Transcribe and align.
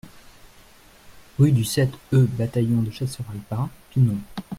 Rue 1.37 1.51
du 1.51 1.63
sept 1.63 1.91
e 2.11 2.25
Bataillon 2.31 2.81
de 2.81 2.89
Chasseurs 2.89 3.27
Alpins, 3.29 3.69
Pinon 3.91 4.17